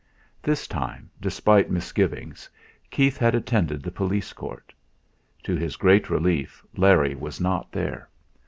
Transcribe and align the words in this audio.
This 0.41 0.65
time, 0.65 1.11
despite 1.21 1.69
misgivings, 1.69 2.49
Keith 2.89 3.17
had 3.19 3.35
attended 3.35 3.83
the 3.83 3.91
police 3.91 4.33
court. 4.33 4.73
To 5.43 5.55
his 5.55 5.75
great 5.75 6.09
relief 6.09 6.65
Larry 6.75 7.13
was 7.13 7.39
not 7.39 7.71
there. 7.71 8.09